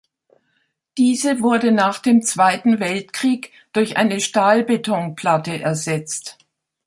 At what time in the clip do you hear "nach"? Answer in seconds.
1.71-1.99